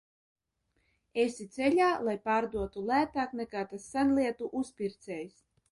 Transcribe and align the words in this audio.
Esi 1.25 1.47
ceļā, 1.59 1.91
lai 2.09 2.17
pārdotu 2.29 2.87
lētāk, 2.89 3.39
nekā 3.45 3.67
tas 3.75 3.89
senlietu 3.95 4.53
uzpircējs? 4.63 5.43